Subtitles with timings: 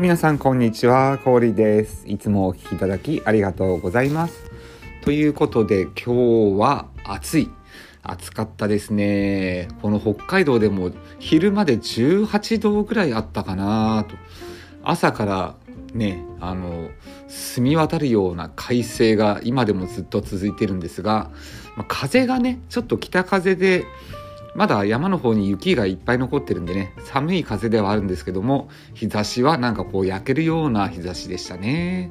[0.00, 2.08] 皆さんこんにちは、氷です。
[2.08, 4.50] いつもお聞きいただきありがとうございます。
[5.02, 7.50] ということで今日は暑い。
[8.02, 9.68] 暑かったですね。
[9.82, 14.16] この北海道でも昼まで18度ぐらいあったかなと。
[14.82, 15.56] 朝から
[15.92, 16.88] ね、あの、
[17.28, 21.30] 澄み渡るような快晴が今でもずっと続いてるんですが、
[21.76, 23.84] ま、風がね、ちょっと北風で、
[24.54, 32.10] まだ山の方に雪がいっぱい残ってるんでね、寒い風ではあるんですけども、日差しはなんかこう焼けるような日差しでしたね。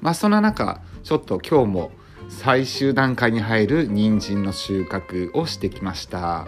[0.00, 1.90] まあそんな中、ちょっと今日も
[2.28, 6.46] 最終段階に入る人参の収穫をしてきました。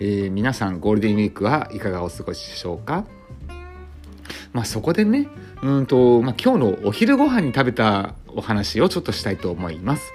[0.00, 3.04] えー、皆さんゴールデンウィークはいかがお過ごしでしょうか？
[4.52, 5.28] まあそこでね、
[5.62, 10.12] うんと、まあ今日のお昼ご飯に食べたお話をちょっとしたいと思います。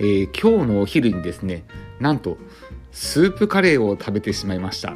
[0.00, 1.64] えー、今日のお昼にですね、
[2.00, 2.36] なんと
[2.92, 4.94] スープカレーを食べてしまいました。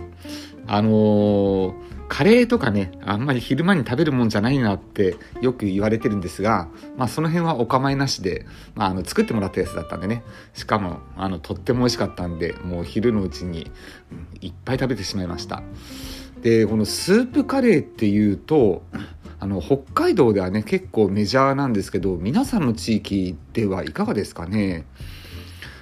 [0.68, 1.74] あのー、
[2.08, 10.22] カレーとかね、あんまり昼間に食べるもんじゃないなってよく言われてるんですが、まあその辺はお構いなしで、まああの作ってもらったやつだったんでね、
[10.54, 13.70] しかもあのとっても美味しかったんで、もう昼のうちに、
[14.12, 15.62] うん、いっぱい食べてしまいました。
[16.42, 18.84] で、このスープカレーっていうと、
[19.38, 24.86] あの北海道ではね結構メジャーなんですけど皆さんの地域ではいかがですかね？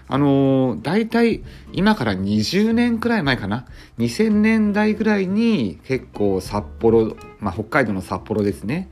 [0.07, 3.67] あのー、大体今から20年くらい前かな
[3.99, 8.91] ？2000年代ぐらいに結構札幌、まあ北海道の札幌ですね。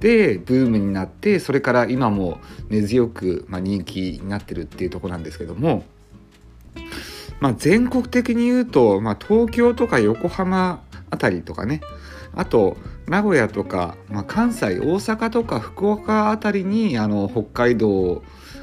[0.00, 2.38] で、ブームになって、それから今も
[2.68, 5.84] 根強く、まあ、人気になってるっていうとこなんですけども、
[7.40, 11.80] まあ全国的に言うと、まあ東京とか横浜あたりとかね、
[12.34, 18.22] あと名古屋とか、まあ、関西大阪とか福岡あたりにあの北海道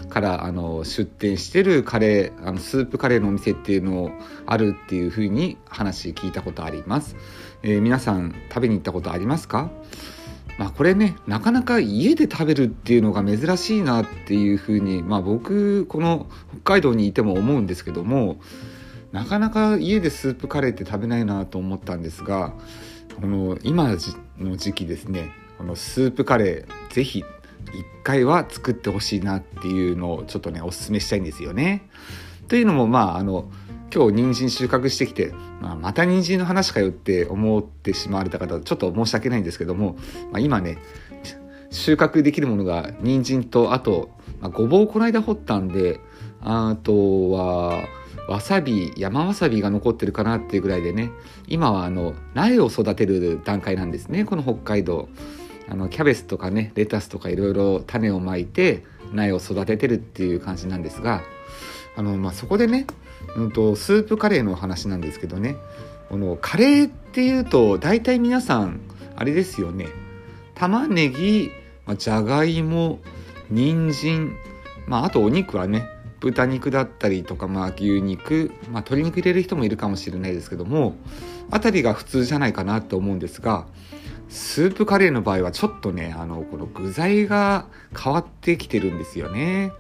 [0.10, 4.12] からあの出店してるカレーあのスープカレーのお店っていうのを
[4.46, 7.16] あるっていうふうに話聞いたことあります、
[7.64, 9.70] えー、皆さん食べに行ったことありますか？
[10.58, 16.28] まあこれねなかなか家で食べるっていうのが珍しいなっていうふうにまあ僕この
[16.64, 18.38] 北海道にいても思うんですけども
[19.12, 22.54] なかなか家でスープカレーって食べないなと思ったんですが
[23.22, 23.96] この今
[24.40, 27.24] の時期ですねこのスープカレーぜひ
[27.74, 31.90] 一回は作ってほしいなっていうのをちょっとねおすすめしたいんですよね。
[32.48, 33.50] というのもまああの
[33.94, 39.96] 今日人参収穫してきて、まあ、また人参の話かよって思ってしまわれた方ちょっと申し訳ないんですけども、
[40.32, 40.78] まあ、今ね
[41.72, 46.00] 収穫できるものが人参とあと、まあ、ごぼうこの間掘ったんで
[46.42, 47.86] あとは
[48.28, 51.12] わさび山わさびが残ってるかなっていうぐらいでね
[51.48, 55.10] 今はあの苗を育てる段階なんですねこの北海道。
[55.70, 58.84] あのキャベツとかねレタスとかいろいろ種をまいて
[59.14, 61.22] 苗を育ててるっていう感じなんですが
[61.96, 62.88] あの、まあ、そこでね、
[63.36, 65.56] うんと、スープカレーの話なんですけどね
[66.10, 68.80] このカレーっていうと大体皆さん
[69.16, 69.88] あれですよね
[70.56, 71.52] 玉ねぎ、
[71.98, 73.00] じゃがいも
[73.50, 74.36] 人参
[74.88, 75.88] まああとお肉はね
[76.20, 80.96] 豚肉だったりとか、まあ、牛肉、まあ、鶏肉入れる人もいるかもしれないですけども
[81.52, 83.68] あたりが普通じゃないかなと思うんですが
[84.30, 87.68] スープカレーの場合はちょっとね、あの、この具材が
[87.98, 89.72] 変わってきてるんですよね。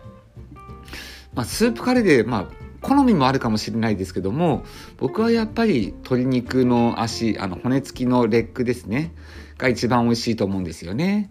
[1.33, 4.63] まあ、スープカレーで、まあ、好みもあるかもしれないですけども、
[4.97, 9.13] 僕はやっぱり鶏肉の足、あの、骨付きのレッグですね、
[9.57, 11.29] が一番美味しいと思うんですよね。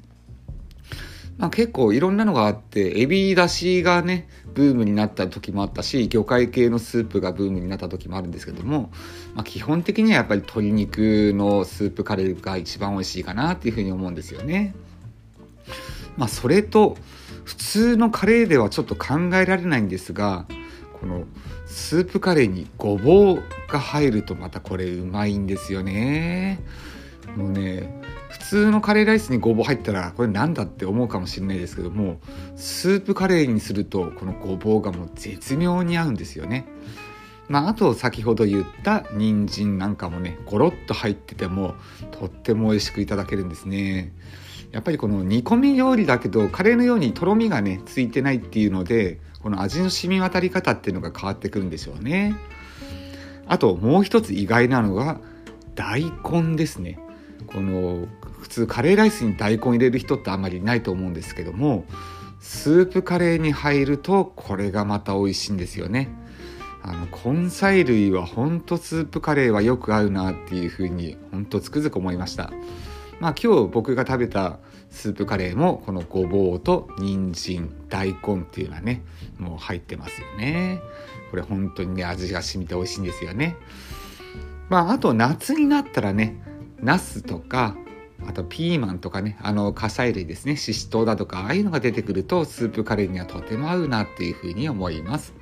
[1.39, 8.91] まあ、結構いろんなのがあってエビだしがねブームになった時もあったし魚介系のスープがブームになった時もあるんですけども、
[9.35, 14.75] まあ、基本的にはやっぱり鶏肉のスープカレーが一番美味しいかなっていうふうに思うんですよね。
[16.17, 16.97] まあ、それと
[17.45, 20.47] 普通のカレーではちょっと考えられないんですが
[21.01, 21.25] この
[21.67, 26.61] スープカレーにごぼうが入るとまたこれうまいんですよね。
[27.35, 32.19] もうね普通のカレーライスにごぼう入ったらこれなんだって思うかもしれないですけども
[32.57, 36.67] スープカレーにするとこのごぼうがもう絶妙に合うんですよね。
[37.49, 41.75] まあ、あと先ほど言った人参なんかもねゴロッと入ってても
[42.11, 44.13] とっても美味しくいただけるんですね。
[44.73, 52.35] やっぱりこの煮込み料理だけどカレーのようにとろみがねついてないっていうのでこの味の染み渡り方っていうのが変わってくるんでしょうね。
[53.47, 55.21] あともう一つ意外なのが
[55.77, 56.99] 大根ですね。
[57.47, 58.07] この
[58.41, 61.85] 普通カレーライスに大根入れる人ってあんまりいないと思うんですけども
[62.41, 66.09] スープカレーに入るとこれがまた美味しいんですよね。
[66.83, 72.53] あの根菜類はほんとスープカレーはよく合うなっていうふうにほんとつくづく思いました。
[73.19, 74.59] まあ今日僕が食べた
[74.91, 79.03] スープカレーもこのごぼうと人参大根っていうのはね
[79.39, 80.81] もう入ってますよね。
[81.31, 83.57] これ本当にね味が染みて美味しいんですよね。
[84.69, 86.41] まああと夏になったらね
[86.81, 87.77] ナスとか
[88.27, 95.35] あとピーマンとかねあの火砕類ですねししとうだとかああいうのが出てくるとスープカレーにはとても合うなっていうふうに思います。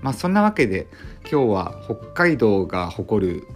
[0.00, 0.88] まあそんなわけで
[1.30, 3.46] 今日は北海道が誇る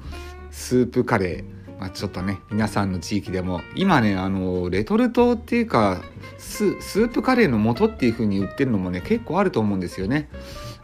[0.50, 1.56] スープカレー。
[1.78, 6.00] まあ、ちょっとね皆さんの地域でも今ねあのレトルトっていうか
[6.38, 10.30] スープカレーの素っていう風に売ってるのもね結構あると思うんですよね。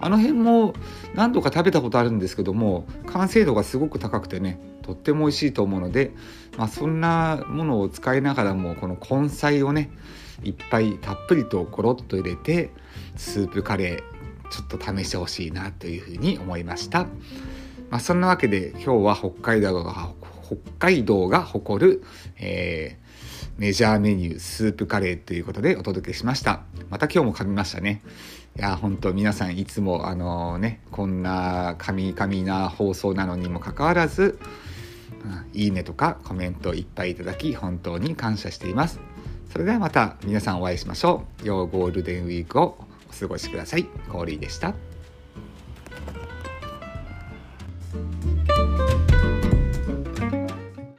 [0.03, 0.75] あの辺も
[1.15, 6.11] 何度か食べたことあるんですけども完成度がすごく高くてねとっても美味しいと思うので、
[6.59, 9.91] まあ、そんなものを使いながらもこの根菜をね
[10.43, 12.71] いっぱいたっぷりとゴロッと入れて
[13.17, 17.07] スープカレーちょっと試してほしいなというふうに思いました。
[17.91, 20.11] まあ、そんなわけで今日は北海道が
[20.45, 22.03] 北海道が誇る、
[22.39, 23.12] えー、
[23.59, 26.63] メジャーメニュースープカレーということでお届けしました。
[26.91, 28.03] また今日も噛みましたね。
[28.59, 34.39] いや本当皆さんいつもあのねこんな神々な放送なのにもかかわらず、
[35.53, 39.01] いいねとかコメントいっぱいいただき本当に感謝しています。
[39.53, 41.47] それではまた皆さんお会いしましょう。
[41.47, 42.79] 良ゴールデンウィークを
[43.11, 43.85] お過ごしください。
[44.11, 44.92] コーリーでした。